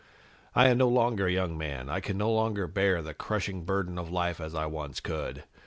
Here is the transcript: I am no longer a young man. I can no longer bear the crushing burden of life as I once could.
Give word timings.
I 0.55 0.69
am 0.69 0.79
no 0.79 0.87
longer 0.87 1.27
a 1.27 1.31
young 1.31 1.59
man. 1.59 1.87
I 1.87 1.99
can 1.99 2.17
no 2.17 2.31
longer 2.33 2.65
bear 2.65 3.03
the 3.03 3.13
crushing 3.13 3.65
burden 3.65 3.99
of 3.99 4.09
life 4.09 4.41
as 4.41 4.55
I 4.55 4.65
once 4.65 4.99
could. 4.99 5.43